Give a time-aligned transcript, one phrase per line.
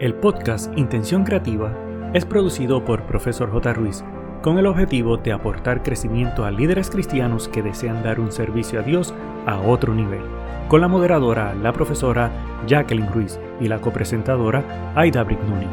[0.00, 1.76] El podcast Intención Creativa
[2.14, 3.74] es producido por Profesor J.
[3.74, 4.02] Ruiz
[4.40, 8.82] con el objetivo de aportar crecimiento a líderes cristianos que desean dar un servicio a
[8.82, 9.12] Dios
[9.44, 10.22] a otro nivel,
[10.68, 12.32] con la moderadora, la profesora
[12.66, 15.66] Jacqueline Ruiz y la copresentadora Aida Brignoni.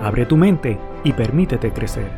[0.00, 2.08] Abre tu mente y permítete crecer.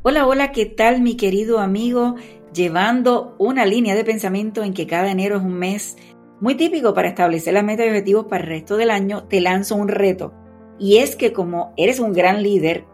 [0.00, 2.14] Hola, hola, ¿qué tal mi querido amigo?
[2.54, 5.98] Llevando una línea de pensamiento en que cada enero es un mes
[6.40, 9.76] muy típico para establecer las metas y objetivos para el resto del año, te lanzo
[9.76, 10.45] un reto
[10.78, 12.84] y es que como eres un gran líder,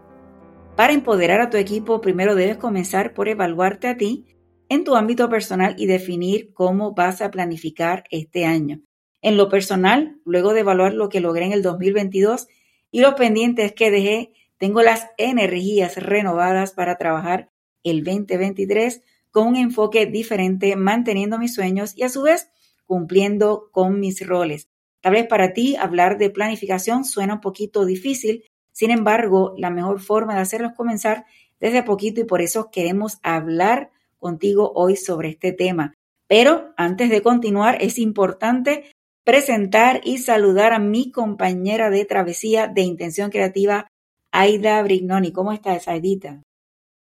[0.76, 4.26] para empoderar a tu equipo primero debes comenzar por evaluarte a ti
[4.68, 8.80] en tu ámbito personal y definir cómo vas a planificar este año.
[9.20, 12.48] En lo personal, luego de evaluar lo que logré en el 2022
[12.90, 17.50] y los pendientes que dejé, tengo las energías renovadas para trabajar
[17.84, 22.48] el 2023 con un enfoque diferente, manteniendo mis sueños y a su vez
[22.86, 24.71] cumpliendo con mis roles.
[25.02, 30.00] Tal vez para ti hablar de planificación suena un poquito difícil, sin embargo, la mejor
[30.00, 31.26] forma de hacerlo es comenzar
[31.60, 35.94] desde a poquito y por eso queremos hablar contigo hoy sobre este tema.
[36.28, 38.90] Pero antes de continuar, es importante
[39.24, 43.88] presentar y saludar a mi compañera de travesía de Intención Creativa,
[44.30, 45.32] Aida Brignoni.
[45.32, 46.42] ¿Cómo estás, Aidita?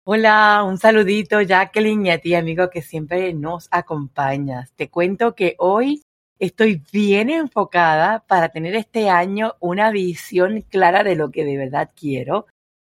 [0.03, 4.71] Hola, un saludito, Jacqueline, y a ti, amigo, que siempre nos acompañas.
[4.75, 6.03] Te cuento que hoy
[6.37, 11.91] Estoy bien enfocada para tener este año una visión clara de lo que de verdad
[11.95, 12.47] quiero,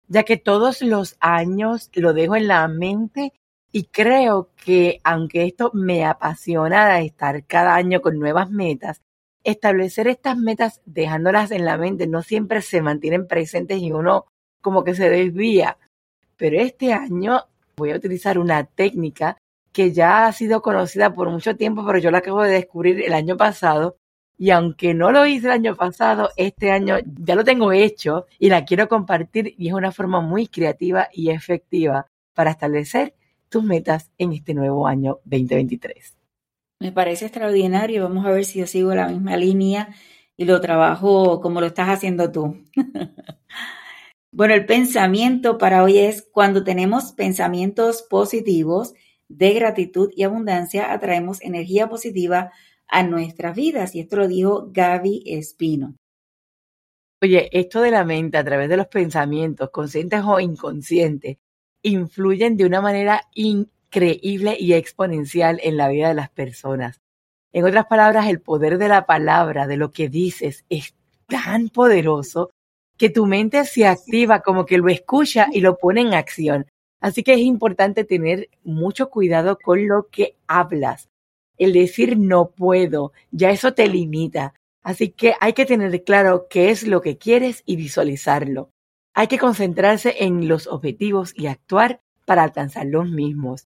[0.10, 3.32] ya que todos los años lo dejo en la mente
[3.72, 9.02] y creo que aunque esto me apasiona estar cada año con nuevas metas,
[9.46, 14.26] establecer estas metas dejándolas en la mente no siempre se mantienen presentes y uno
[14.62, 15.78] como que se desvía.
[16.36, 17.46] Pero este año
[17.78, 19.38] voy a utilizar una técnica
[19.78, 23.14] que ya ha sido conocida por mucho tiempo, pero yo la acabo de descubrir el
[23.14, 24.00] año pasado.
[24.36, 28.50] Y aunque no lo hice el año pasado, este año ya lo tengo hecho y
[28.50, 33.14] la quiero compartir y es una forma muy creativa y efectiva para establecer
[33.50, 36.18] tus metas en este nuevo año 2023.
[36.80, 38.02] Me parece extraordinario.
[38.02, 39.90] Vamos a ver si yo sigo la misma línea
[40.36, 42.58] y lo trabajo como lo estás haciendo tú.
[44.32, 48.96] bueno, el pensamiento para hoy es cuando tenemos pensamientos positivos,
[49.30, 52.52] de gratitud y abundancia atraemos energía positiva
[52.88, 53.96] a nuestras vidas.
[53.96, 55.96] Y esto lo dijo Gaby Espino.
[57.22, 61.38] Oye, esto de la mente a través de los pensamientos, conscientes o inconscientes,
[61.82, 67.02] influyen de una manera increíble y exponencial en la vida de las personas.
[67.54, 70.96] En otras palabras, el poder de la palabra, de lo que dices, es
[71.28, 72.52] tan poderoso
[72.98, 76.68] que tu mente se activa como que lo escucha y lo pone en acción.
[77.00, 81.10] Así que es importante tener mucho cuidado con lo que hablas.
[81.58, 84.54] El decir no puedo, ya eso te limita.
[84.84, 88.72] Así que hay que tener claro qué es lo que quieres y visualizarlo.
[89.14, 93.68] Hay que concentrarse en los objetivos y actuar para alcanzar los mismos.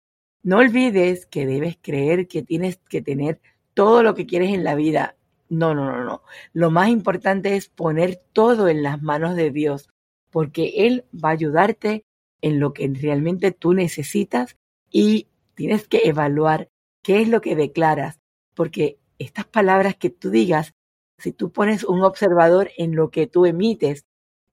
[0.44, 3.40] No olvides que debes creer que tienes que tener
[3.74, 5.16] todo lo que quieres en la vida.
[5.50, 6.24] No, no, no, no.
[6.54, 9.90] Lo más importante es poner todo en las manos de Dios,
[10.30, 12.06] porque Él va a ayudarte
[12.42, 14.58] en lo que realmente tú necesitas
[14.90, 16.70] y tienes que evaluar
[17.04, 18.20] qué es lo que declaras,
[18.56, 20.74] porque estas palabras que tú digas,
[21.18, 24.06] si tú pones un observador en lo que tú emites,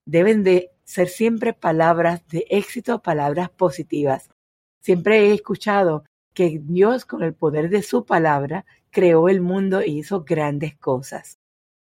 [0.04, 4.30] deben de ser siempre palabras de éxito, palabras positivas.
[4.80, 9.98] Siempre he escuchado que Dios con el poder de su palabra creó el mundo y
[9.98, 11.38] hizo grandes cosas.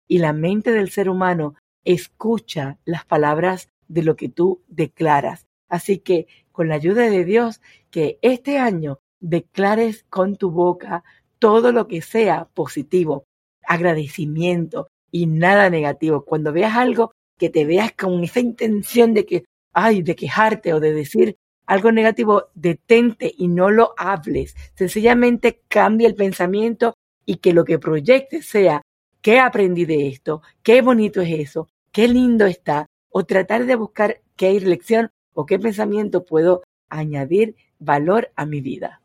[0.08, 5.47] Y la mente del ser humano escucha las palabras de lo que tú declaras.
[5.70, 7.62] Así que con la ayuda de Dios,
[7.92, 11.04] que este año declares con tu boca
[11.40, 13.26] todo lo que sea positivo,
[13.64, 16.24] agradecimiento y nada negativo.
[16.24, 20.80] Cuando veas algo, que te veas con esa intención de que, ay, de quejarte o
[20.80, 24.56] de decir algo negativo, detente y no lo hables.
[24.74, 26.94] Sencillamente cambia el pensamiento
[27.26, 28.82] y que lo que proyectes sea,
[29.22, 30.42] ¿qué aprendí de esto?
[30.64, 31.68] ¿Qué bonito es eso?
[31.92, 32.88] ¿Qué lindo está?
[33.10, 39.04] O tratar de buscar qué lección o qué pensamiento puedo añadir valor a mi vida.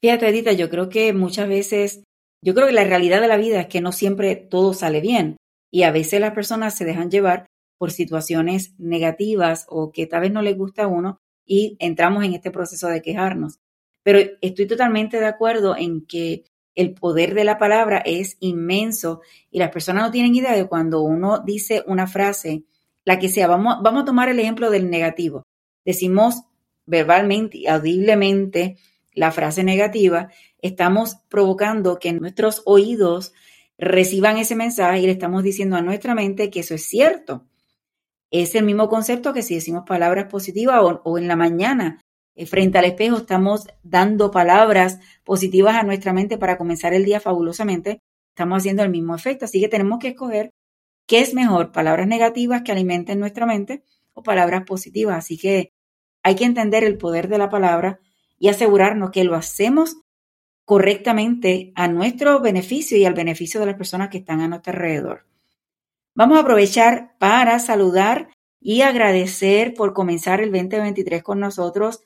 [0.00, 2.04] Fíjate, Edita, yo creo que muchas veces,
[2.42, 5.36] yo creo que la realidad de la vida es que no siempre todo sale bien
[5.70, 7.46] y a veces las personas se dejan llevar
[7.78, 12.32] por situaciones negativas o que tal vez no les gusta a uno y entramos en
[12.32, 13.58] este proceso de quejarnos.
[14.02, 16.44] Pero estoy totalmente de acuerdo en que
[16.74, 21.02] el poder de la palabra es inmenso y las personas no tienen idea de cuando
[21.02, 22.64] uno dice una frase
[23.06, 23.46] la que sea.
[23.46, 25.44] Vamos, vamos a tomar el ejemplo del negativo.
[25.86, 26.42] Decimos
[26.84, 28.76] verbalmente y audiblemente
[29.14, 30.28] la frase negativa,
[30.60, 33.32] estamos provocando que nuestros oídos
[33.78, 37.46] reciban ese mensaje y le estamos diciendo a nuestra mente que eso es cierto.
[38.30, 42.00] Es el mismo concepto que si decimos palabras positivas o, en la mañana
[42.34, 47.20] eh, frente al espejo estamos dando palabras positivas a nuestra mente para comenzar el día
[47.20, 48.00] fabulosamente,
[48.30, 49.46] estamos haciendo el mismo efecto.
[49.46, 50.50] Así que tenemos que escoger
[51.06, 53.82] qué es mejor, palabras negativas que alimenten nuestra mente
[54.14, 55.18] o palabras positivas.
[55.18, 55.72] Así que
[56.22, 58.00] hay que entender el poder de la palabra
[58.38, 59.96] y asegurarnos que lo hacemos
[60.64, 65.26] correctamente a nuestro beneficio y al beneficio de las personas que están a nuestro alrededor.
[66.14, 68.30] Vamos a aprovechar para saludar
[68.60, 72.00] y agradecer por comenzar el 2023 con nosotros.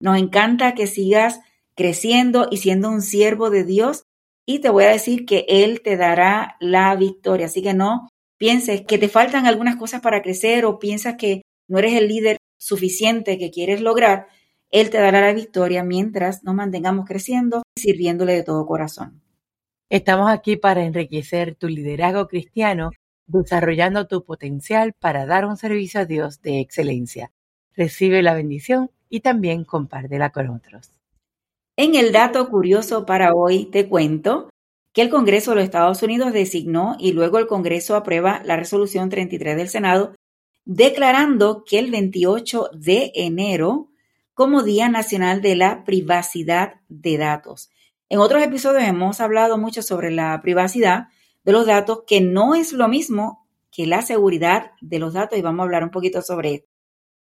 [0.00, 1.40] Nos encanta que sigas
[1.76, 4.04] creciendo y siendo un siervo de Dios
[4.44, 7.46] y te voy a decir que Él te dará la victoria.
[7.46, 8.08] Así que no
[8.40, 12.38] pienses que te faltan algunas cosas para crecer o piensas que no eres el líder
[12.58, 14.28] suficiente que quieres lograr.
[14.70, 19.20] Él te dará la victoria mientras nos mantengamos creciendo y sirviéndole de todo corazón.
[19.90, 22.90] Estamos aquí para enriquecer tu liderazgo cristiano,
[23.26, 27.32] desarrollando tu potencial para dar un servicio a Dios de excelencia.
[27.76, 30.92] Recibe la bendición y también compártela con otros.
[31.76, 34.49] En el dato curioso para hoy te cuento
[34.92, 39.08] que el Congreso de los Estados Unidos designó y luego el Congreso aprueba la resolución
[39.08, 40.14] 33 del Senado
[40.64, 43.88] declarando que el 28 de enero
[44.34, 47.70] como Día Nacional de la Privacidad de Datos.
[48.08, 51.08] En otros episodios hemos hablado mucho sobre la privacidad
[51.44, 55.42] de los datos, que no es lo mismo que la seguridad de los datos y
[55.42, 56.68] vamos a hablar un poquito sobre esto.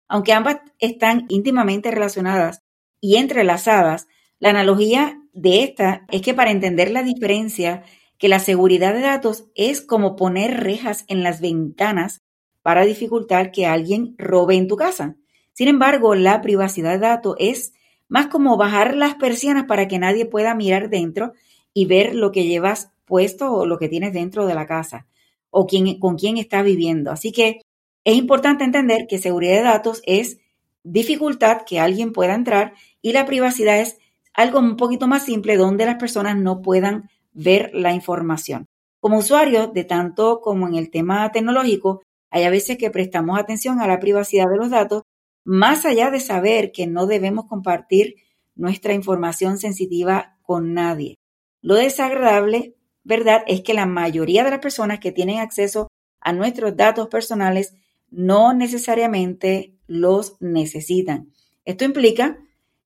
[0.07, 2.63] Aunque ambas están íntimamente relacionadas
[3.00, 4.07] y entrelazadas,
[4.39, 7.83] la analogía de esta es que para entender la diferencia,
[8.17, 12.21] que la seguridad de datos es como poner rejas en las ventanas
[12.61, 15.15] para dificultar que alguien robe en tu casa.
[15.53, 17.73] Sin embargo, la privacidad de datos es
[18.07, 21.33] más como bajar las persianas para que nadie pueda mirar dentro
[21.73, 25.07] y ver lo que llevas puesto o lo que tienes dentro de la casa
[25.49, 27.11] o quién, con quién estás viviendo.
[27.11, 27.61] Así que
[28.03, 30.39] es importante entender que seguridad de datos es
[30.83, 33.97] dificultad que alguien pueda entrar y la privacidad es
[34.39, 38.68] algo un poquito más simple donde las personas no puedan ver la información.
[39.01, 43.81] Como usuario de tanto como en el tema tecnológico, hay a veces que prestamos atención
[43.81, 45.03] a la privacidad de los datos
[45.44, 48.15] más allá de saber que no debemos compartir
[48.56, 51.15] nuestra información sensitiva con nadie.
[51.62, 55.89] Lo desagradable, ¿verdad?, es que la mayoría de las personas que tienen acceso
[56.21, 57.75] a nuestros datos personales
[58.09, 61.33] no necesariamente los necesitan.
[61.65, 62.38] Esto implica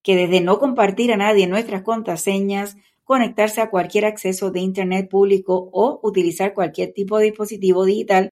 [0.04, 5.70] que desde no compartir a nadie nuestras contraseñas, conectarse a cualquier acceso de Internet público
[5.72, 8.30] o utilizar cualquier tipo de dispositivo digital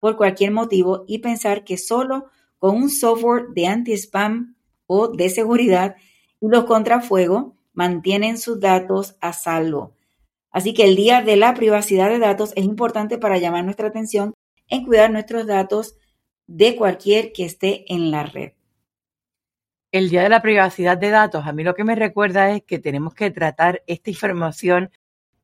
[0.00, 2.26] por cualquier motivo y pensar que solo
[2.58, 4.56] con un software de anti-spam
[4.86, 5.96] o de seguridad
[6.40, 9.94] y los contrafuegos mantienen sus datos a salvo.
[10.50, 14.34] Así que el día de la privacidad de datos es importante para llamar nuestra atención
[14.68, 15.96] en cuidar nuestros datos
[16.46, 18.52] de cualquier que esté en la red.
[19.94, 22.80] El día de la privacidad de datos, a mí lo que me recuerda es que
[22.80, 24.90] tenemos que tratar esta información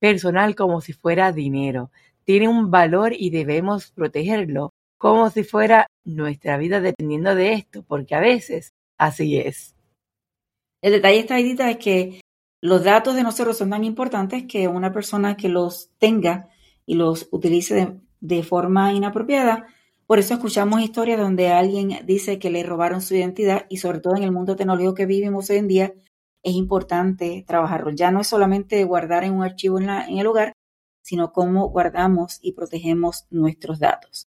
[0.00, 1.92] personal como si fuera dinero.
[2.24, 8.16] Tiene un valor y debemos protegerlo como si fuera nuestra vida dependiendo de esto, porque
[8.16, 9.76] a veces así es.
[10.82, 12.20] El detalle esta es que
[12.60, 16.48] los datos de nosotros son tan importantes que una persona que los tenga
[16.86, 19.68] y los utilice de, forma inapropiada,
[20.10, 24.16] por eso escuchamos historias donde alguien dice que le robaron su identidad y sobre todo
[24.16, 25.94] en el mundo tecnológico que vivimos hoy en día
[26.42, 27.92] es importante trabajarlo.
[27.92, 30.52] Ya no es solamente guardar en un archivo en el hogar,
[31.00, 34.26] sino cómo guardamos y protegemos nuestros datos.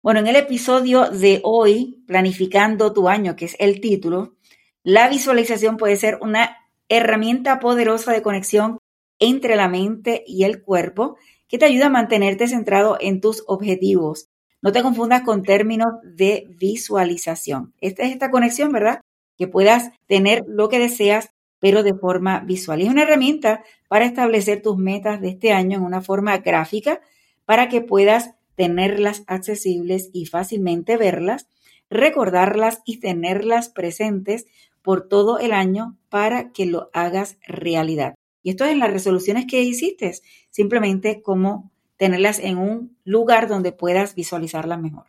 [0.00, 4.36] Bueno, en el episodio de hoy, Planificando tu año, que es el título,
[4.84, 6.56] la visualización puede ser una
[6.88, 8.78] herramienta poderosa de conexión
[9.18, 11.16] entre la mente y el cuerpo
[11.48, 14.28] que te ayuda a mantenerte centrado en tus objetivos.
[14.62, 17.72] No te confundas con términos de visualización.
[17.80, 19.00] Esta es esta conexión, ¿verdad?
[19.38, 22.80] Que puedas tener lo que deseas, pero de forma visual.
[22.80, 27.00] Y es una herramienta para establecer tus metas de este año en una forma gráfica
[27.46, 31.48] para que puedas tenerlas accesibles y fácilmente verlas,
[31.88, 34.46] recordarlas y tenerlas presentes
[34.82, 38.14] por todo el año para que lo hagas realidad.
[38.42, 40.12] Y esto es en las resoluciones que hiciste,
[40.50, 45.04] simplemente como tenerlas en un lugar donde puedas visualizarlas mejor.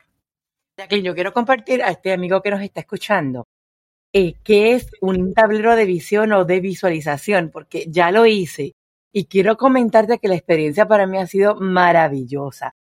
[0.78, 3.48] Jacqueline, yo quiero compartir a este amigo que nos está escuchando
[4.12, 8.74] eh, qué es un tablero de visión o de visualización, porque ya lo hice
[9.14, 12.76] y quiero comentarte que la experiencia para mí ha sido maravillosa.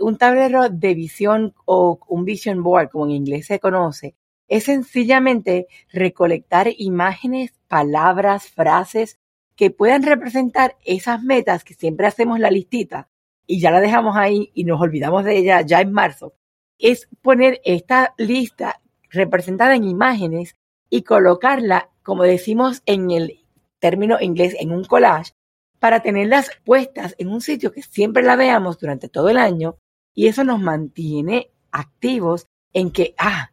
[0.00, 4.14] Un tablero de visión o un vision board, como en inglés se conoce,
[4.48, 9.18] es sencillamente recolectar imágenes, palabras, frases
[9.56, 13.10] que puedan representar esas metas que siempre hacemos la listita
[13.46, 16.34] y ya la dejamos ahí y nos olvidamos de ella ya en marzo.
[16.78, 18.80] es poner esta lista
[19.10, 20.56] representada en imágenes
[20.90, 23.38] y colocarla, como decimos en el
[23.78, 25.32] término inglés, en un collage,
[25.78, 29.76] para tenerlas puestas en un sitio que siempre la veamos durante todo el año
[30.14, 33.52] y eso nos mantiene activos en que, ah,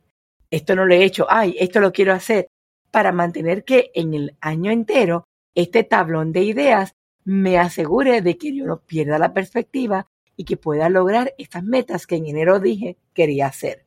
[0.52, 2.48] esto no lo he hecho, ay, esto lo quiero hacer,
[2.92, 6.94] para mantener que en el año entero este tablón de ideas
[7.30, 12.08] me asegure de que yo no pierda la perspectiva y que pueda lograr estas metas
[12.08, 13.86] que en enero dije quería hacer.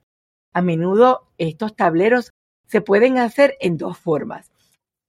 [0.53, 2.31] A menudo estos tableros
[2.69, 4.53] se pueden hacer en dos formas.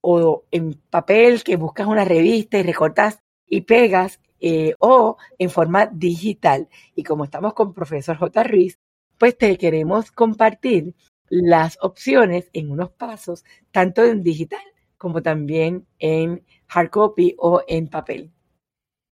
[0.01, 5.85] O en papel que buscas una revista y recortas y pegas, eh, o en forma
[5.85, 6.69] digital.
[6.95, 8.43] Y como estamos con profesor J.
[8.45, 8.79] Ruiz,
[9.19, 10.95] pues te queremos compartir
[11.29, 14.63] las opciones en unos pasos, tanto en digital
[15.03, 18.31] como también en hard copy o en papel.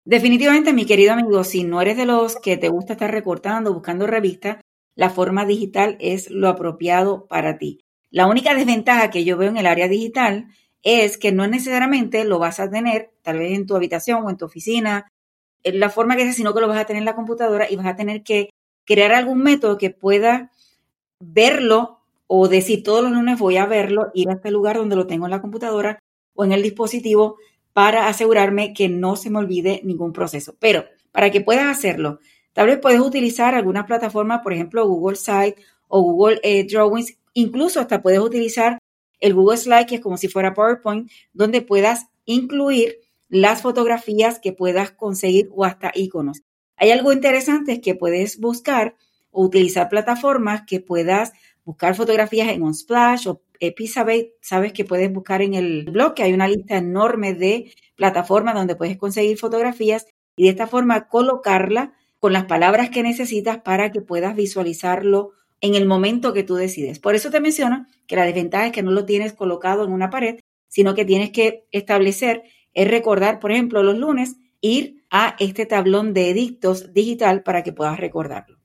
[0.06, 4.06] Definitivamente, mi querido amigo, si no eres de los que te gusta estar recortando, buscando
[4.06, 4.62] revistas,
[4.94, 7.80] la forma digital es lo apropiado para ti.
[8.12, 10.50] La única desventaja que yo veo en el área digital
[10.84, 14.38] es que no necesariamente lo vas a tener tal vez en tu habitación o en
[14.38, 15.08] tu oficina,
[15.64, 17.78] en la forma que sea, sino que lo vas a tener en la computadora y
[17.78, 18.52] vas a tener que
[18.86, 20.52] crear algún método que pueda
[21.20, 21.99] verlo
[22.32, 25.26] o decir todos los lunes voy a verlo, ir a este lugar donde lo tengo
[25.26, 25.98] en la computadora
[26.36, 27.38] o en el dispositivo
[27.74, 30.56] para asegurarme que no se me olvide ningún proceso.
[30.60, 32.20] Pero para que puedas hacerlo,
[32.54, 35.56] tal vez puedes utilizar alguna plataforma, por ejemplo, Google Site
[35.88, 38.78] o Google eh, Drawings, incluso hasta puedes utilizar
[39.20, 44.54] el Google Slide, que es como si fuera PowerPoint, donde puedas incluir las fotografías que
[44.54, 46.44] puedas conseguir o hasta iconos.
[46.76, 48.96] Hay algo interesante es que puedes buscar
[49.32, 51.34] o utilizar plataformas que puedas
[51.70, 56.34] buscar fotografías en Unsplash o Epizabate, sabes que puedes buscar en el blog que hay
[56.34, 62.34] una lista enorme de plataformas donde puedes conseguir fotografías y de esta forma colocarla con
[62.34, 66.98] las palabras que necesitas para que puedas visualizarlo en el momento que tú decides.
[66.98, 70.10] Por eso te menciono que la desventaja es que no lo tienes colocado en una
[70.10, 72.42] pared, sino que tienes que establecer,
[72.74, 77.74] es recordar, por ejemplo, los lunes, ir a este tablón de edictos digital para que
[77.74, 78.59] puedas recordarlo.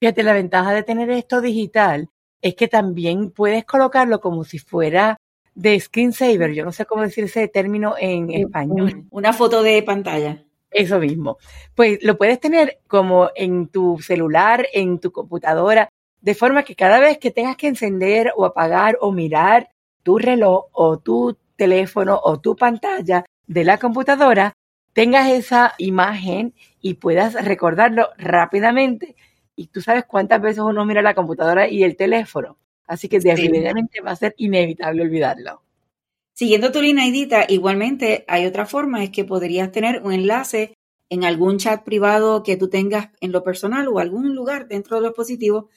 [0.00, 2.08] Fíjate, la ventaja de tener esto digital
[2.40, 5.18] es que también puedes colocarlo como si fuera
[5.54, 9.04] de screensaver, yo no sé cómo decir ese término en español.
[9.10, 10.42] Una foto de pantalla.
[10.70, 11.36] Eso mismo.
[11.74, 15.90] Pues lo puedes tener como en tu celular, en tu computadora,
[16.22, 19.68] de forma que cada vez que tengas que encender o apagar o mirar
[20.02, 24.54] tu reloj o tu teléfono o tu pantalla de la computadora,
[24.94, 29.14] tengas esa imagen y puedas recordarlo rápidamente.
[29.60, 32.56] Y tú sabes cuántas veces uno mira la computadora y el teléfono.
[32.86, 35.60] Así que definitivamente va a ser inevitable olvidarlo.
[36.32, 40.78] Siguiendo tu línea, Edita, igualmente hay otra forma, es que podrías tener un enlace
[41.10, 45.10] en algún chat privado que tú tengas en lo personal o algún lugar dentro del
[45.10, 45.68] dispositivo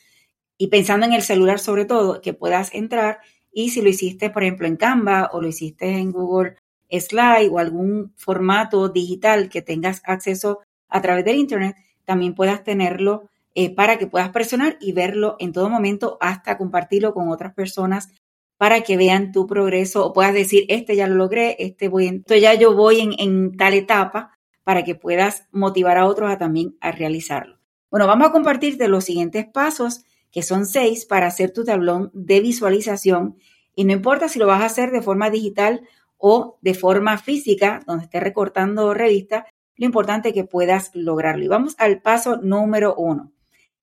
[0.58, 3.20] y pensando en el celular sobre todo, que puedas entrar
[3.52, 6.56] y si lo hiciste, por ejemplo, en Canva o lo hiciste en Google
[6.90, 11.76] Slide o algún formato digital que tengas acceso a través del Internet,
[12.06, 17.14] también puedas tenerlo eh, para que puedas presionar y verlo en todo momento hasta compartirlo
[17.14, 18.10] con otras personas
[18.58, 22.16] para que vean tu progreso o puedas decir, este ya lo logré, este voy en,
[22.18, 26.38] esto ya yo voy en, en tal etapa para que puedas motivar a otros a
[26.38, 27.60] también a realizarlo.
[27.92, 32.40] Bueno, vamos a compartirte los siguientes pasos, que son seis, para hacer tu tablón de
[32.40, 33.38] visualización.
[33.76, 37.82] Y no importa si lo vas a hacer de forma digital o de forma física,
[37.86, 39.46] donde estés recortando revista,
[39.76, 41.44] lo importante es que puedas lograrlo.
[41.44, 43.32] Y vamos al paso número uno.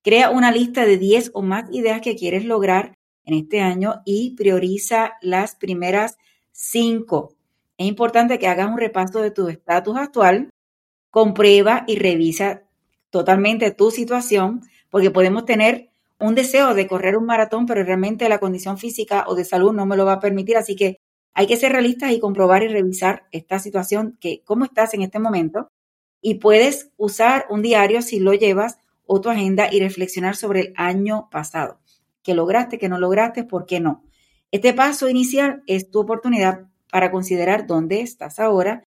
[0.03, 4.35] Crea una lista de 10 o más ideas que quieres lograr en este año y
[4.35, 6.17] prioriza las primeras
[6.53, 7.35] cinco.
[7.77, 10.51] Es importante que hagas un repaso de tu estatus actual,
[11.11, 12.63] comprueba y revisa
[13.11, 18.39] totalmente tu situación, porque podemos tener un deseo de correr un maratón, pero realmente la
[18.39, 20.97] condición física o de salud no me lo va a permitir, así que
[21.35, 25.19] hay que ser realistas y comprobar y revisar esta situación, que cómo estás en este
[25.19, 25.69] momento,
[26.23, 28.79] y puedes usar un diario si lo llevas
[29.13, 31.81] o tu agenda y reflexionar sobre el año pasado
[32.23, 34.05] que lograste, que no lograste, ¿por qué no?
[34.53, 38.85] Este paso inicial es tu oportunidad para considerar dónde estás ahora,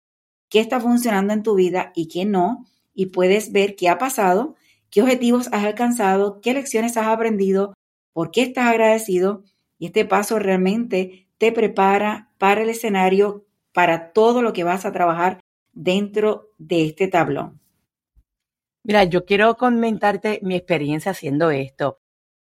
[0.49, 4.55] qué está funcionando en tu vida y qué no, y puedes ver qué ha pasado,
[4.89, 7.73] qué objetivos has alcanzado, qué lecciones has aprendido,
[8.13, 9.43] por qué estás agradecido,
[9.77, 14.93] y este paso realmente te prepara para el escenario, para todo lo que vas a
[14.93, 15.39] trabajar
[15.73, 17.62] dentro de este tablón.
[18.85, 21.99] Mira, yo quiero comentarte mi experiencia haciendo esto.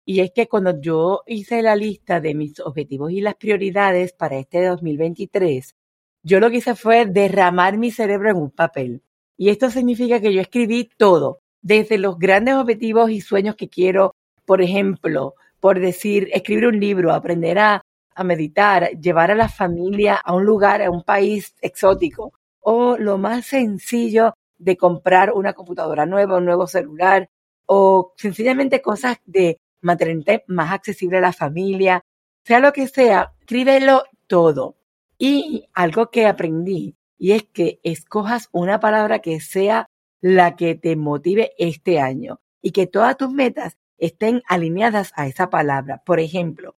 [0.06, 4.38] Y es que cuando yo hice la lista de mis objetivos y las prioridades para
[4.38, 5.74] este 2023,
[6.22, 9.02] yo lo que hice fue derramar mi cerebro en un papel.
[9.36, 14.14] Y esto significa que yo escribí todo, desde los grandes objetivos y sueños que quiero
[14.46, 17.82] Por ejemplo, por decir, escribir un libro, aprender a,
[18.14, 23.18] a meditar, llevar a la familia a un lugar, a un país exótico, o lo
[23.18, 27.28] más sencillo de comprar una computadora nueva, un nuevo celular,
[27.66, 32.02] o sencillamente cosas de mantenerte más accesible a la familia,
[32.44, 34.76] sea lo que sea, escríbelo todo.
[35.18, 39.88] Y algo que aprendí, y es que escojas una palabra que sea
[40.20, 45.50] la que te motive este año y que todas tus metas estén alineadas a esa
[45.50, 46.02] palabra.
[46.04, 46.76] Por ejemplo,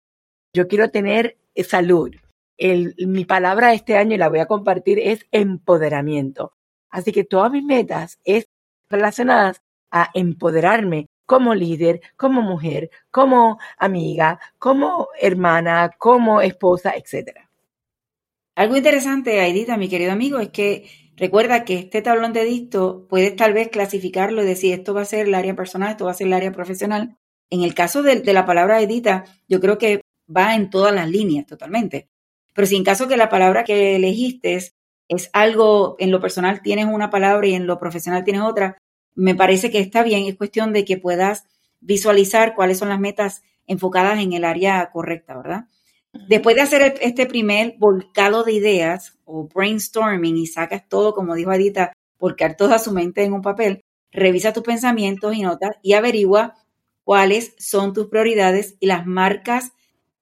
[0.52, 2.14] yo quiero tener salud.
[2.58, 6.52] mi palabra este año, y la voy a compartir, es empoderamiento.
[6.90, 8.46] Así que todas mis metas es
[8.88, 17.38] relacionadas a empoderarme como líder, como mujer, como amiga, como hermana, como esposa, etc.
[18.56, 23.36] Algo interesante, Aidita, mi querido amigo, es que recuerda que este tablón de dicto puedes
[23.36, 26.14] tal vez clasificarlo y decir esto va a ser el área personal, esto va a
[26.14, 27.16] ser el área profesional.
[27.48, 30.00] En el caso de, la palabra Edita, yo creo que
[30.34, 32.08] va en todas las líneas totalmente.
[32.54, 34.56] Pero si en caso que la palabra que elegiste
[35.10, 38.78] es algo, en lo personal tienes una palabra y en lo profesional tienes otra,
[39.16, 41.46] me parece que está bien, es cuestión de que puedas
[41.80, 45.64] visualizar cuáles son las metas enfocadas en el área correcta, ¿verdad?
[46.28, 51.50] Después de hacer este primer volcado de ideas o brainstorming y sacas todo, como dijo
[51.50, 56.54] Adita, volcar toda su mente en un papel, revisa tus pensamientos y notas y averigua
[57.02, 59.72] cuáles son tus prioridades y las marcas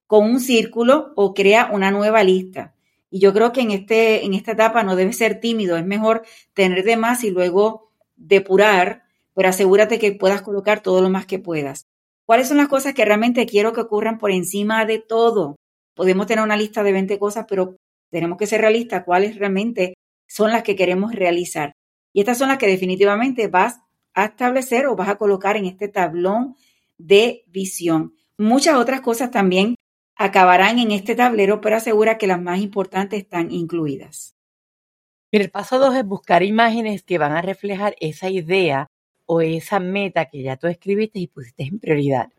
[0.06, 2.74] con un círculo o crea una nueva lista.
[3.10, 6.24] Y yo creo que en, este, en esta etapa no debe ser tímido, es mejor
[6.52, 11.38] tener de más y luego depurar, pero asegúrate que puedas colocar todo lo más que
[11.38, 11.86] puedas.
[12.26, 15.56] ¿Cuáles son las cosas que realmente quiero que ocurran por encima de todo?
[15.94, 17.76] Podemos tener una lista de 20 cosas, pero
[18.10, 19.94] tenemos que ser realistas cuáles realmente
[20.26, 21.72] son las que queremos realizar.
[22.12, 23.80] Y estas son las que definitivamente vas
[24.12, 26.56] a establecer o vas a colocar en este tablón
[26.98, 28.14] de visión.
[28.36, 29.74] Muchas otras cosas también
[30.18, 34.34] acabarán en este tablero, pero asegura que las más importantes están incluidas
[35.30, 38.88] el paso dos es buscar imágenes que van a reflejar esa idea
[39.26, 42.30] o esa meta que ya tú escribiste y pusiste en prioridad.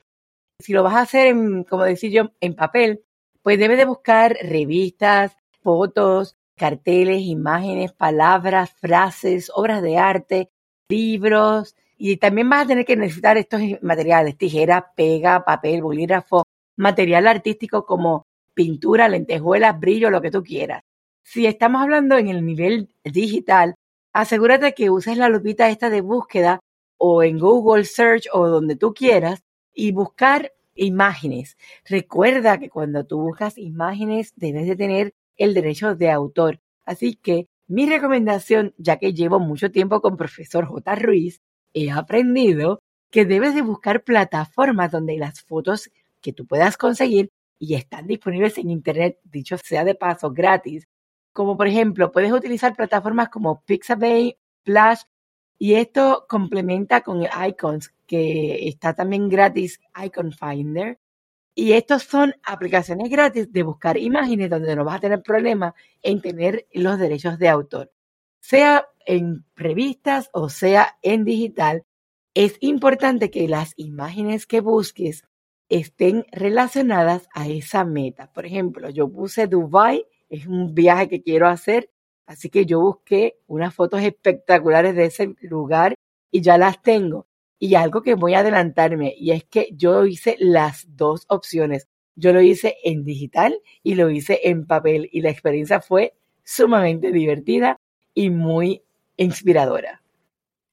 [0.59, 3.03] Si lo vas a hacer, en, como decía yo, en papel,
[3.43, 10.51] pues debes de buscar revistas, fotos, carteles, imágenes, palabras, frases, obras de arte,
[10.89, 16.43] libros, y también vas a tener que necesitar estos materiales, tijera, pega, papel, bolígrafo,
[16.79, 20.81] material artístico como pintura, lentejuelas, brillo, lo que tú quieras.
[21.23, 23.75] Si estamos hablando en el nivel digital,
[24.13, 26.61] asegúrate que uses la lupita esta de búsqueda
[26.97, 29.41] o en Google Search o donde tú quieras
[29.73, 31.57] y buscar imágenes.
[31.85, 36.61] Recuerda que cuando tú buscas imágenes debes de tener el derecho de autor.
[36.85, 40.95] Así que mi recomendación, ya que llevo mucho tiempo con profesor J.
[40.95, 41.41] Ruiz,
[41.73, 42.79] he aprendido
[43.11, 48.57] que debes de buscar plataformas donde las fotos que tú puedas conseguir y están disponibles
[48.57, 50.87] en internet, dicho sea de paso, gratis,
[51.33, 55.03] como por ejemplo, puedes utilizar plataformas como Pixabay, Flash,
[55.61, 60.99] y esto complementa con Icons, que está también gratis, Icon Finder.
[61.53, 66.21] Y estos son aplicaciones gratis de buscar imágenes donde no vas a tener problema en
[66.21, 67.91] tener los derechos de autor.
[68.39, 71.83] Sea en revistas o sea en digital,
[72.33, 75.25] es importante que las imágenes que busques
[75.69, 78.31] estén relacionadas a esa meta.
[78.33, 81.89] Por ejemplo, yo puse Dubai es un viaje que quiero hacer,
[82.25, 85.95] así que yo busqué unas fotos espectaculares de ese lugar
[86.31, 87.27] y ya las tengo.
[87.57, 91.87] Y algo que voy a adelantarme, y es que yo hice las dos opciones.
[92.15, 97.11] Yo lo hice en digital y lo hice en papel y la experiencia fue sumamente
[97.11, 97.77] divertida
[98.13, 98.83] y muy
[99.17, 100.01] inspiradora.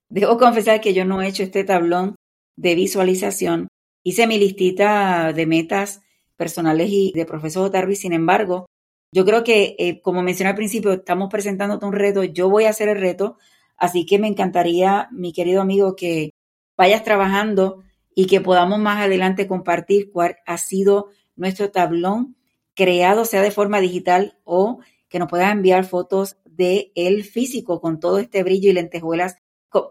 [0.08, 2.14] Debo confesar que yo no he hecho este tablón
[2.56, 3.68] de visualización.
[4.06, 6.00] Hice mi listita de metas
[6.36, 8.66] personales y de profesor Darby, sin embargo,
[9.10, 12.70] yo creo que, eh, como mencioné al principio, estamos presentándote un reto, yo voy a
[12.70, 13.36] hacer el reto,
[13.76, 16.30] así que me encantaría, mi querido amigo, que
[16.76, 17.82] vayas trabajando
[18.14, 22.36] y que podamos más adelante compartir cuál ha sido nuestro tablón
[22.76, 27.98] creado, sea de forma digital o que nos puedas enviar fotos de el físico con
[27.98, 29.38] todo este brillo y lentejuelas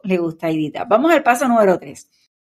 [0.03, 0.85] le gusta a Edita.
[0.85, 2.09] Vamos al paso número tres.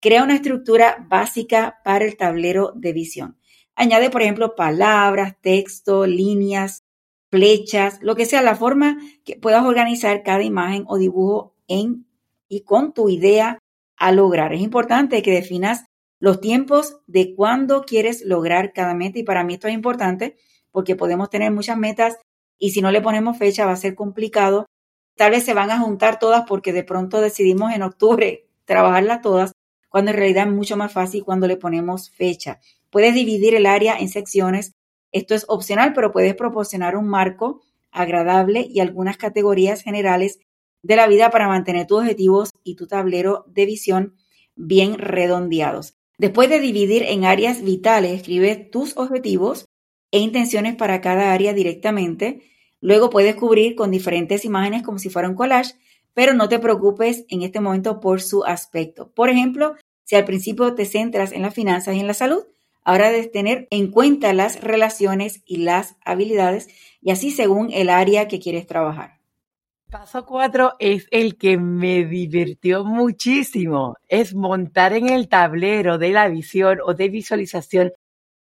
[0.06, 3.40] Crea una estructura básica para el tablero de visión.
[3.74, 6.84] Añade, por ejemplo, palabras, texto, líneas,
[7.32, 12.06] flechas, lo que sea, la forma que puedas organizar cada imagen o dibujo en
[12.48, 13.58] y con tu idea
[13.98, 14.54] a lograr.
[14.54, 15.86] Es importante que definas
[16.20, 20.38] los tiempos de cuándo quieres lograr cada meta y para mí esto es importante
[20.70, 22.20] porque podemos tener muchas metas
[22.60, 24.68] y si no le ponemos fecha va a ser complicado.
[25.18, 29.55] Tal vez se van a juntar todas porque de pronto decidimos en octubre trabajarlas todas
[29.96, 32.60] cuando en realidad es mucho más fácil cuando le ponemos fecha.
[32.90, 34.74] Puedes dividir el área en secciones.
[35.14, 40.40] Esto es opcional, pero puedes proporcionar un marco agradable y algunas categorías generales
[40.84, 44.18] de la vida para mantener tus objetivos y tu tablero de visión
[44.58, 45.94] bien redondeados.
[46.18, 49.64] Después de dividir en áreas vitales, escribe tus objetivos
[50.12, 52.42] e intenciones para cada área directamente.
[52.82, 55.76] Luego puedes cubrir con diferentes imágenes como si fuera un collage,
[56.14, 59.12] pero no te preocupes en este momento por su aspecto.
[59.14, 62.44] Por ejemplo, si al principio te centras en las finanzas y en la salud,
[62.84, 66.70] ahora debes tener en cuenta las relaciones y las habilidades
[67.02, 69.20] y así según el área que quieres trabajar.
[69.92, 73.96] Paso cuatro es el que me divirtió muchísimo.
[74.08, 77.94] Es montar en el tablero de la visión o de visualización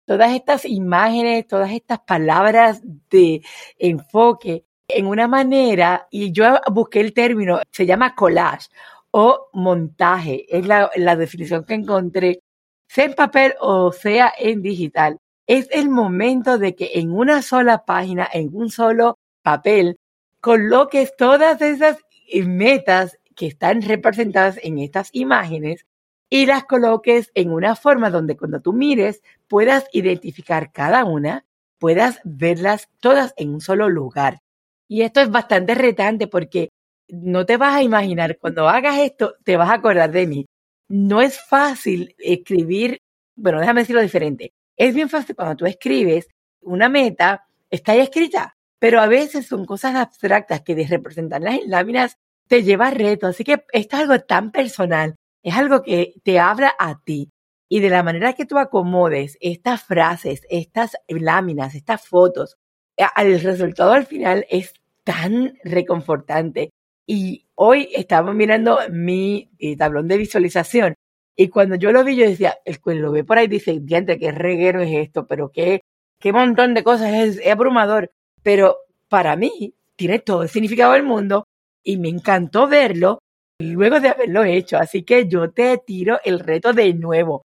[0.05, 3.42] todas estas imágenes, todas estas palabras de
[3.79, 8.68] enfoque en una manera, y yo busqué el término, se llama collage
[9.12, 10.46] o montaje.
[10.48, 12.40] Es la, definición que encontré,
[12.88, 15.18] sea en papel o sea en digital.
[15.46, 19.98] Es el momento de que en una sola página, en un solo papel,
[20.40, 21.98] coloques todas esas
[22.44, 25.87] metas que están representadas en estas imágenes
[26.31, 31.44] y las coloques en una forma donde cuando tú mires puedas identificar cada una,
[31.79, 34.40] puedas verlas todas en un solo lugar.
[34.88, 36.70] Y esto es bastante retante porque
[37.12, 40.46] no te vas a imaginar, cuando hagas esto, te vas a acordar de mí.
[40.88, 43.03] No es fácil escribir,
[43.37, 44.55] bueno, déjame decirlo diferente.
[44.79, 46.29] Es bien fácil cuando tú escribes
[46.62, 51.59] una meta, está ya escrita, pero a veces son cosas abstractas que de representar las
[51.66, 52.16] láminas
[52.48, 53.27] te lleva reto.
[53.27, 57.29] Así que esto es algo tan personal, es algo que te habla a ti.
[57.68, 62.57] Y de la manera que tú acomodes estas frases, estas láminas, estas fotos,
[62.96, 64.72] el resultado al final es
[65.05, 66.70] tan reconfortante.
[67.14, 70.94] Y hoy estamos mirando mi eh, tablón de visualización
[71.37, 74.18] y cuando yo lo vi, yo decía, el que lo ve por ahí dice, diante,
[74.18, 75.83] qué reguero es esto, pero qué,
[76.18, 78.11] qué montón de cosas, es, es abrumador.
[78.42, 78.79] Pero
[79.11, 81.44] para mí tiene todo el significado del mundo
[81.83, 83.18] y me encantó verlo
[83.59, 84.79] luego de haberlo hecho.
[84.79, 87.44] Así que yo te tiro el reto de nuevo.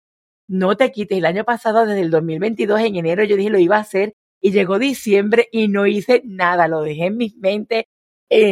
[0.47, 1.17] No te quites.
[1.17, 4.53] El año pasado, desde el 2022, en enero, yo dije lo iba a hacer y
[4.53, 6.69] llegó diciembre y no hice nada.
[6.69, 7.85] Lo dejé en mis mentes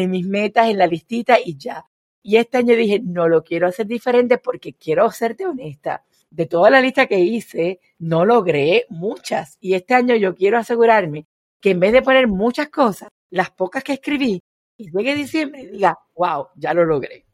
[0.08, 1.86] mis metas, en la listita y ya.
[2.22, 6.04] Y este año dije, no lo quiero hacer diferente porque quiero serte honesta.
[6.30, 9.58] De toda la lista que hice, no logré muchas.
[9.60, 11.26] Y este año yo quiero asegurarme
[11.60, 14.40] que en vez de poner muchas cosas, las pocas que escribí,
[14.76, 17.26] y llegue diciembre diga, wow, ya lo logré.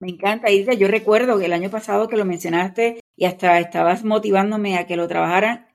[0.00, 0.72] Me encanta, Isa.
[0.72, 4.96] Yo recuerdo que el año pasado que lo mencionaste y hasta estabas motivándome a que
[4.96, 5.68] lo trabajara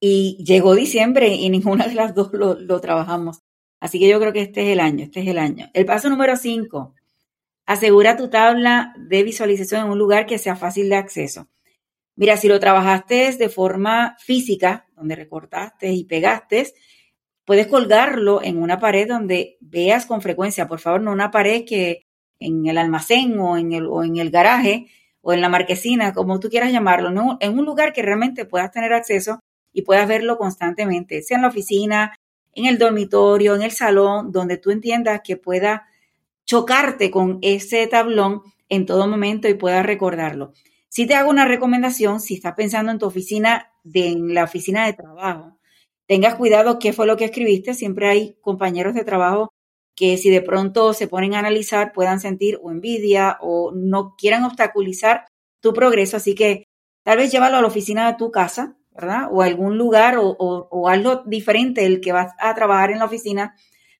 [0.00, 3.40] y llegó diciembre y ninguna de las dos lo, lo trabajamos.
[3.80, 5.70] Así que yo creo que este es el año, este es el año.
[5.72, 6.94] El paso número 5.
[7.66, 11.48] Asegura tu tabla de visualización en un lugar que sea fácil de acceso.
[12.14, 16.72] Mira, si lo trabajaste de forma física, donde recortaste y pegaste,
[17.46, 20.68] puedes colgarlo en una pared donde veas con frecuencia.
[20.68, 22.02] Por favor, no una pared que
[22.38, 24.88] en el almacén o en el, o en el garaje
[25.22, 27.38] o en la marquesina, como tú quieras llamarlo, ¿no?
[27.40, 29.40] en un lugar que realmente puedas tener acceso
[29.72, 32.16] y puedas verlo constantemente, sea en la oficina,
[32.60, 35.88] en el dormitorio, en el salón, donde tú entiendas que pueda
[36.44, 40.52] chocarte con ese tablón en todo momento y puedas recordarlo.
[40.88, 44.86] Si te hago una recomendación, si estás pensando en tu oficina, de, en la oficina
[44.86, 45.56] de trabajo,
[46.06, 47.74] tengas cuidado qué fue lo que escribiste.
[47.74, 49.52] Siempre hay compañeros de trabajo
[49.94, 54.44] que si de pronto se ponen a analizar puedan sentir o envidia o no quieran
[54.44, 55.26] obstaculizar
[55.60, 56.16] tu progreso.
[56.16, 56.64] Así que
[57.04, 59.28] tal vez llévalo a la oficina de tu casa ¿verdad?
[59.30, 63.54] O algún lugar o, algo diferente el que vas a trabajar en la oficina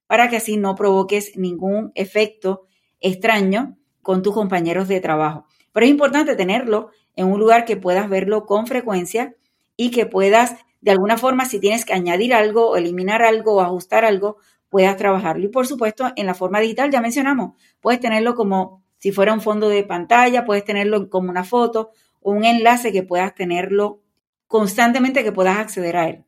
[0.07, 2.67] para que así no provoques ningún efecto
[3.01, 5.47] extraño con tus compañeros de trabajo.
[5.73, 9.37] Pero es importante tenerlo en un lugar que puedas verlo con frecuencia
[9.77, 13.61] y que puedas, de alguna forma, si tienes que añadir algo, o eliminar algo o
[13.61, 15.45] ajustar algo, puedas trabajarlo.
[15.45, 19.41] Y por supuesto, en la forma digital, ya mencionamos, puedes tenerlo como si fuera un
[19.41, 24.01] fondo de pantalla, puedes tenerlo como una foto o un enlace que puedas tenerlo
[24.51, 26.25] constantemente que puedas acceder a él.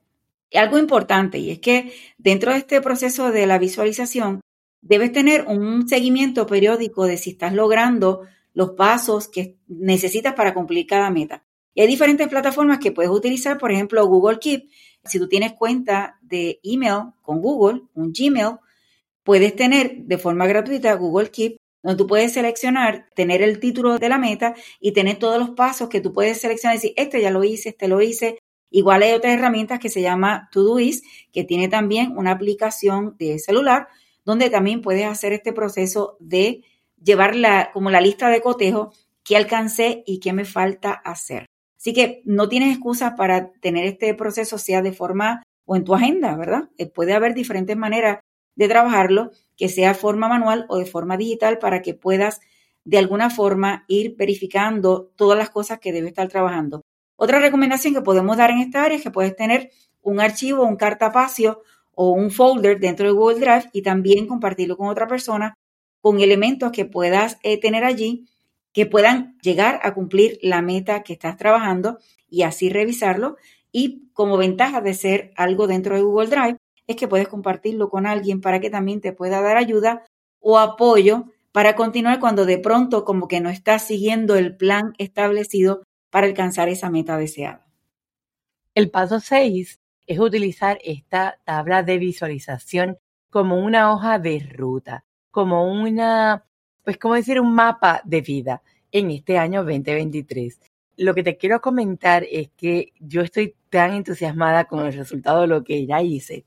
[0.55, 4.41] Algo importante y es que dentro de este proceso de la visualización
[4.81, 8.21] debes tener un seguimiento periódico de si estás logrando
[8.55, 11.43] los pasos que necesitas para cumplir cada meta.
[11.75, 14.69] Y hay diferentes plataformas que puedes utilizar, por ejemplo, Google Keep.
[15.05, 18.59] Si tú tienes cuenta de email con Google, un Gmail,
[19.25, 24.09] puedes tener de forma gratuita Google Keep donde tú puedes seleccionar, tener el título de
[24.09, 27.31] la meta y tener todos los pasos que tú puedes seleccionar y decir, este ya
[27.31, 28.39] lo hice, este lo hice.
[28.71, 33.89] Igual hay otras herramientas que se llama Todoist, que tiene también una aplicación de celular,
[34.25, 36.63] donde también puedes hacer este proceso de
[37.03, 38.93] llevar la, como la lista de cotejo
[39.25, 41.47] qué alcancé y qué me falta hacer.
[41.77, 45.95] Así que no tienes excusas para tener este proceso, sea de forma o en tu
[45.95, 46.71] agenda, ¿verdad?
[46.79, 48.21] Eh, puede haber diferentes maneras
[48.55, 52.41] de trabajarlo, que sea forma manual o de forma digital para que puedas
[52.85, 56.83] de alguna forma ir verificando todas las cosas que debe estar trabajando.
[57.17, 60.77] Otra recomendación que podemos dar en esta área es que puedes tener un archivo, un
[60.77, 61.63] cartapacio
[61.95, 65.55] o un folder dentro de Google Drive y también compartirlo con otra persona
[66.01, 68.27] con elementos que puedas eh, tener allí
[68.73, 73.37] que puedan llegar a cumplir la meta que estás trabajando y así revisarlo.
[73.71, 78.07] Y como ventaja de ser algo dentro de Google Drive es que puedes compartirlo con
[78.07, 80.05] alguien para que también te pueda dar ayuda
[80.41, 85.83] o apoyo para continuar cuando de pronto como que no estás siguiendo el plan establecido
[86.11, 87.67] para alcanzar esa meta deseada.
[88.75, 92.99] El paso 6 es utilizar esta tabla de visualización
[93.31, 96.45] como una hoja de ruta, como una,
[96.85, 100.61] pues como decir, un mapa de vida en este año 2023.
[100.97, 105.47] Lo que te quiero comentar es que yo estoy tan entusiasmada con el resultado de
[105.47, 106.45] lo que ya hice.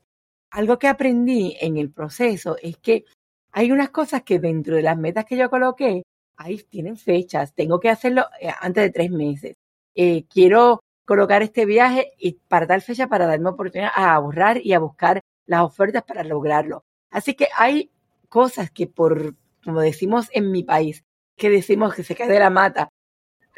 [0.56, 3.04] Algo que aprendí en el proceso es que
[3.52, 6.02] hay unas cosas que dentro de las metas que yo coloqué,
[6.34, 7.54] ahí tienen fechas.
[7.54, 9.54] Tengo que hacerlo eh, antes de tres meses.
[9.94, 14.72] Eh, quiero colocar este viaje y para tal fecha para darme oportunidad a ahorrar y
[14.72, 16.84] a buscar las ofertas para lograrlo.
[17.10, 17.90] Así que hay
[18.30, 21.04] cosas que por, como decimos en mi país,
[21.36, 22.88] que decimos que se cae de la mata.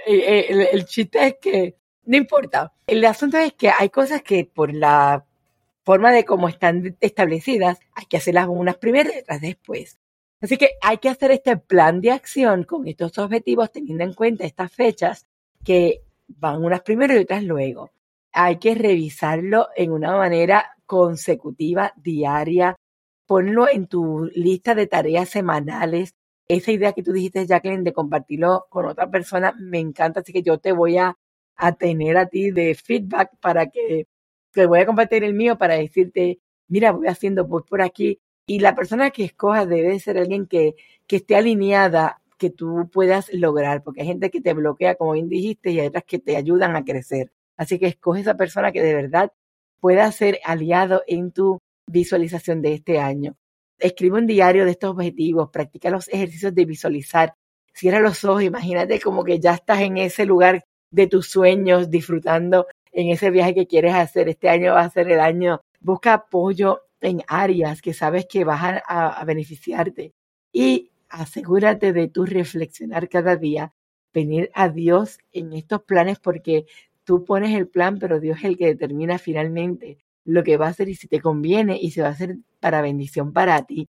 [0.05, 2.73] Eh, el, el chiste es que no importa.
[2.89, 5.28] El asunto es que hay cosas que por la
[5.89, 9.99] forma de cómo están establecidas, hay que hacerlas unas primero y otras después.
[10.39, 14.45] Así que hay que hacer este plan de acción con estos objetivos teniendo en cuenta
[14.45, 15.27] estas fechas
[15.65, 17.91] que van unas primero y otras luego.
[18.33, 22.77] Hay que revisarlo en una manera consecutiva, diaria.
[23.27, 26.13] Ponlo en tu lista de tareas semanales.
[26.49, 30.21] Esa idea que tú dijiste, Jacqueline, de compartirlo con otra persona, me encanta.
[30.21, 31.17] Así que yo te voy a,
[31.57, 34.07] a tener a ti de feedback para que
[34.59, 38.19] te voy a compartir el mío para decirte, mira, voy haciendo pues por aquí.
[38.45, 40.75] Y la persona que escojas debe ser alguien que,
[41.07, 45.29] que esté alineada, que tú puedas lograr, porque hay gente que te bloquea, como bien
[45.29, 47.31] dijiste, y hay otras que te ayudan a crecer.
[47.57, 49.33] Así que escoge esa persona que de verdad
[49.79, 53.37] pueda ser aliado en tu visualización de este año.
[53.79, 57.35] Escribe un diario de estos objetivos, practica los ejercicios de visualizar,
[57.73, 62.67] cierra los ojos, imagínate como que ya estás en ese lugar de tus sueños, disfrutando
[62.99, 64.29] en ese viaje que quieres hacer.
[64.29, 65.63] Este año va a ser el año.
[65.79, 70.15] Busca apoyo en áreas que sabes que van a, beneficiarte
[70.53, 73.73] y asegúrate de tu reflexionar cada día,
[74.13, 76.67] venir a Dios en estos planes porque
[77.05, 80.71] tú pones el plan, pero Dios es el que determina finalmente lo que va a
[80.71, 83.89] hacer y si te conviene y se va a hacer para bendición para ti.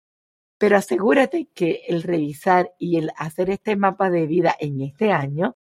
[0.56, 5.56] Pero asegúrate que el revisar y el hacer este mapa de vida en este año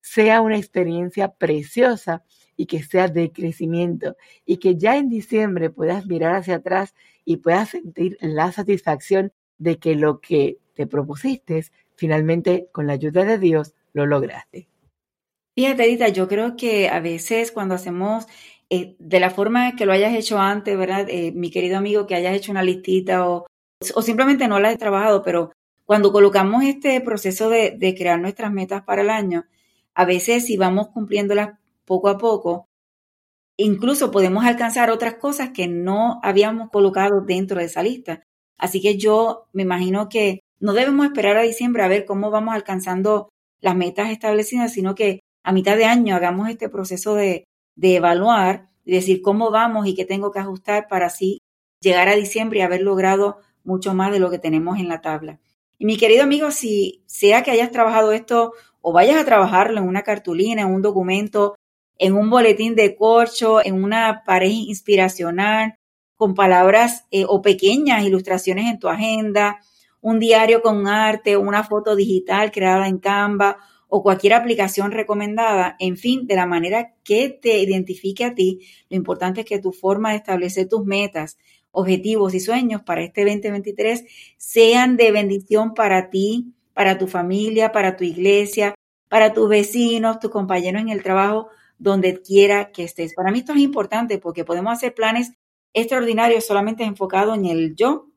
[0.00, 2.24] sea una experiencia preciosa
[2.56, 7.38] y que sea de crecimiento y que ya en diciembre puedas mirar hacia atrás y
[7.38, 11.64] puedas sentir la satisfacción de que lo que te propusiste
[11.96, 14.68] finalmente con la ayuda de Dios lo lograste.
[15.54, 18.26] Fíjate, Edita, yo creo que a veces cuando hacemos
[18.68, 21.06] eh, de la forma que lo hayas hecho antes, ¿verdad?
[21.08, 23.46] Eh, mi querido amigo, que hayas hecho una listita o,
[23.94, 25.52] o simplemente no la has trabajado, pero
[25.86, 29.46] cuando colocamos este proceso de, crear nuestras metas para el año,
[29.94, 32.66] a veces si vamos cumpliéndolas poco a poco,
[33.56, 38.22] incluso podemos alcanzar otras cosas que no habíamos colocado dentro de esa lista.
[38.58, 42.54] Así que yo me imagino que no debemos esperar a diciembre a ver cómo vamos
[42.54, 43.28] alcanzando
[43.60, 47.44] las metas establecidas, sino que a mitad de año hagamos este proceso de,
[47.76, 51.38] de evaluar y decir cómo vamos y qué tengo que ajustar para así
[51.80, 55.40] llegar a diciembre y haber logrado mucho más de lo que tenemos en la tabla.
[55.78, 59.88] Y mi querido amigo, si sea que hayas trabajado esto o vayas a trabajarlo en
[59.88, 61.56] una cartulina, en un documento
[61.98, 65.78] en un boletín de corcho, en una pared inspiracional,
[66.16, 69.60] con palabras eh, o pequeñas ilustraciones en tu agenda,
[70.00, 75.96] un diario con arte, una foto digital creada en Canva o cualquier aplicación recomendada, en
[75.96, 80.10] fin, de la manera que te identifique a ti, lo importante es que tu forma
[80.10, 81.38] de establecer tus metas,
[81.70, 84.04] objetivos y sueños para este 2023
[84.38, 88.74] sean de bendición para ti, para tu familia, para tu iglesia,
[89.08, 93.14] para tus vecinos, tus compañeros en el trabajo, donde quiera que estés.
[93.14, 95.32] Para mí esto es importante porque podemos hacer planes
[95.72, 98.08] extraordinarios solamente enfocados en el yo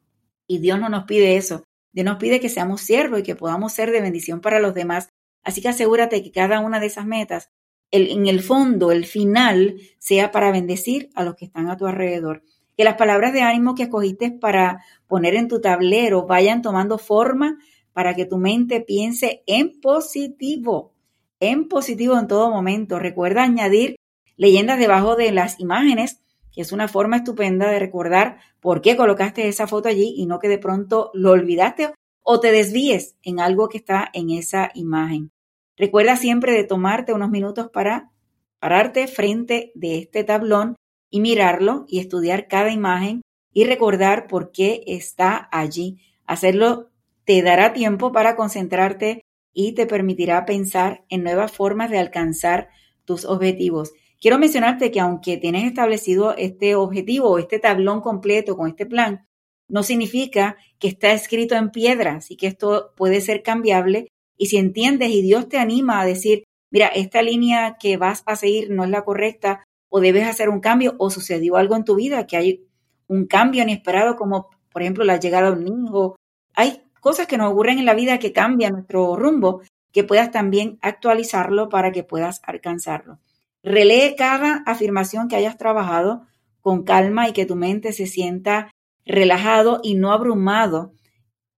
[0.48, 1.64] y Dios no nos pide eso.
[1.92, 5.10] Dios nos pide que seamos siervos y que podamos ser de bendición para los demás.
[5.44, 7.52] Así que asegúrate que cada una de esas metas,
[7.92, 12.44] en el fondo, el final, sea para bendecir a los que están a tu alrededor.
[12.78, 17.58] Que las palabras de ánimo que escogiste para poner en tu tablero vayan tomando forma
[17.94, 20.94] para que tu mente piense en positivo,
[21.40, 23.00] en positivo en todo momento.
[23.00, 23.96] Recuerda añadir
[24.38, 26.22] leyendas debajo de las imágenes,
[26.52, 30.40] que es una forma estupenda de recordar por qué colocaste esa foto allí y no
[30.40, 35.32] que de pronto lo olvidaste o te desvíes en algo que está en esa imagen.
[35.78, 38.12] Recuerda siempre de tomarte unos minutos para
[38.60, 40.76] pararte frente de este tablón
[41.10, 43.22] y mirarlo y estudiar cada imagen
[43.54, 46.00] y recordar por qué está allí.
[46.26, 46.90] Hacerlo
[47.24, 49.24] te dará tiempo para concentrarte
[49.60, 52.70] y te permitirá pensar en nuevas formas de alcanzar
[53.04, 53.92] tus objetivos.
[54.22, 59.28] Quiero mencionarte que aunque tienes establecido este objetivo este tablón completo con este plan,
[59.68, 64.08] no significa que está escrito en piedra, así que esto puede ser cambiable.
[64.38, 68.38] Y si entiendes y Dios te anima a decir, mira, esta línea que vas a
[68.38, 71.96] seguir no es la correcta, o debes hacer un cambio, o sucedió algo en tu
[71.96, 72.66] vida, que hay
[73.08, 76.16] un cambio inesperado, como por ejemplo la llegada de un hijo.
[76.56, 80.78] Hay cosas que nos ocurren en la vida que cambian nuestro rumbo, que puedas también
[80.82, 83.20] actualizarlo para que puedas alcanzarlo.
[83.64, 86.26] Relee cada afirmación que hayas trabajado
[86.62, 88.72] con calma y que tu mente se sienta
[89.06, 90.94] relajado y no abrumado,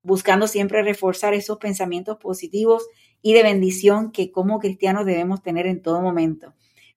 [0.03, 2.87] buscando siempre reforzar esos pensamientos positivos
[3.21, 6.53] y de bendición que como cristianos debemos tener en todo momento.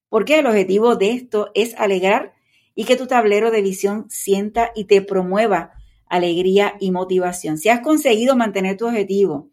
[0.09, 2.33] Porque el objetivo de esto es alegrar
[2.73, 5.73] y que tu tablero de visión sienta y te promueva
[6.15, 7.57] alegría y motivación.
[7.57, 9.49] Si has conseguido mantener tu objetivo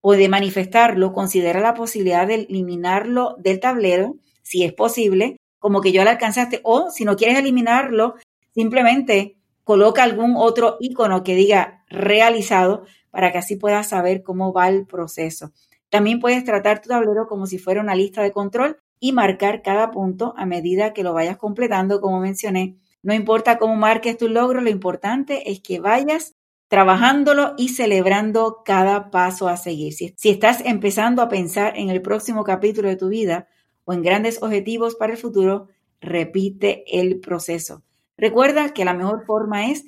[0.00, 5.92] o de manifestarlo, considera la posibilidad de eliminarlo del tablero, si es posible, como que
[5.92, 8.16] yo lo alcanzaste, o si no quieres eliminarlo,
[8.54, 14.68] simplemente coloca algún otro icono que diga realizado para que así puedas saber cómo va
[14.68, 15.52] el proceso.
[15.88, 19.90] También puedes tratar tu tablero como si fuera una lista de control y marcar cada
[19.90, 24.62] punto a medida que lo vayas completando, como mencioné, no importa cómo marques tu logro,
[24.62, 26.34] lo importante es que vayas
[26.68, 29.92] trabajándolo y celebrando cada paso a seguir.
[29.92, 33.46] Si, estás empezando a pensar en el próximo capítulo de tu vida
[33.84, 35.68] o en grandes objetivos para el futuro,
[36.00, 37.82] repite el proceso.
[38.16, 39.84] Recuerda que la mejor forma es,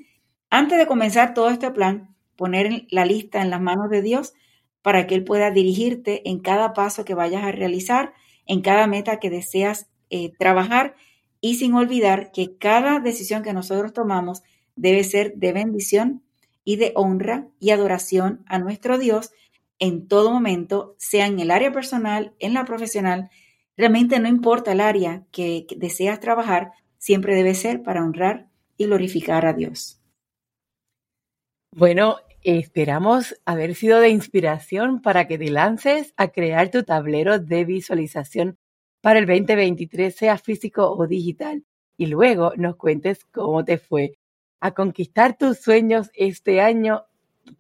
[0.50, 4.34] antes de comenzar todo este plan, poner la lista en las manos de Dios
[4.82, 8.12] para que Él pueda dirigirte en cada paso que vayas a realizar,
[8.44, 10.96] en cada meta que deseas eh, trabajar
[11.40, 14.42] y sin olvidar que cada decisión que nosotros tomamos
[14.74, 16.22] debe ser de bendición
[16.64, 19.32] y de honra y adoración a nuestro Dios
[19.78, 23.30] en todo momento, sea en el área personal, en la profesional.
[23.76, 29.46] Realmente no importa el área que deseas trabajar, siempre debe ser para honrar y glorificar
[29.46, 30.00] a Dios.
[31.72, 37.64] Bueno, esperamos haber sido de inspiración para que te lances a crear tu tablero de
[37.64, 38.58] visualización
[39.06, 41.62] para el 2023, sea físico o digital,
[41.96, 44.18] y luego nos cuentes cómo te fue
[44.58, 47.04] a conquistar tus sueños este año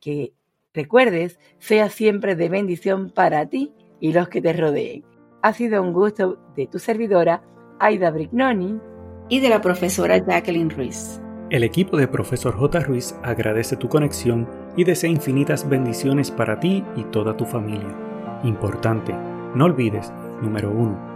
[0.00, 0.32] que
[0.74, 5.04] recuerdes sea siempre de bendición para ti y los que te rodeen.
[5.40, 7.44] Ha sido un gusto de tu servidora,
[7.78, 8.80] Aida Brignoni.
[9.28, 11.20] Y de la profesora Jacqueline Ruiz.
[11.50, 12.80] El equipo de Profesor J.
[12.80, 17.94] Ruiz agradece tu conexión y desea infinitas bendiciones para ti y toda tu familia.
[18.42, 19.14] Importante,
[19.54, 21.15] no olvides, número 1